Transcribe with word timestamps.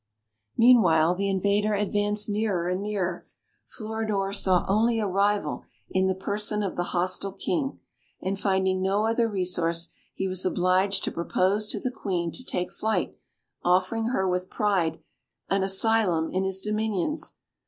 Meanwhile 0.57 1.13
the 1.13 1.29
invader 1.29 1.75
advanced 1.75 2.27
nearer 2.27 2.67
and 2.67 2.81
nearer. 2.81 3.23
Floridor 3.67 4.33
saw 4.33 4.65
only 4.67 4.99
a 4.99 5.05
rival 5.05 5.63
in 5.91 6.07
the 6.07 6.15
person 6.15 6.63
of 6.63 6.75
the 6.75 6.85
hostile 6.85 7.33
king; 7.33 7.79
and 8.19 8.39
finding 8.39 8.81
no 8.81 9.05
other 9.05 9.27
resource, 9.29 9.89
he 10.15 10.27
was 10.27 10.43
obliged 10.43 11.03
to 11.03 11.11
propose 11.11 11.67
to 11.67 11.79
the 11.79 11.91
Queen 11.91 12.31
to 12.31 12.43
take 12.43 12.71
flight, 12.71 13.15
offering 13.63 14.05
her 14.05 14.27
with 14.27 14.49
pride 14.49 14.97
an 15.51 15.61
asylum 15.61 16.31
in 16.31 16.45
his 16.45 16.61
dominions. 16.61 17.35